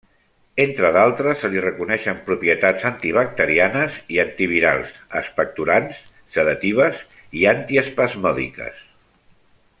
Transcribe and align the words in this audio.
Entre 0.63 0.89
d'altres 0.93 1.41
se 1.43 1.49
li 1.55 1.59
reconeixen 1.65 2.21
propietats 2.29 2.87
antibacterianes 2.91 3.99
i 4.15 4.19
antivirals, 4.25 4.97
expectorants, 5.21 6.01
sedatives 6.39 7.03
i 7.43 7.47
antiespasmòdiques. 7.55 8.83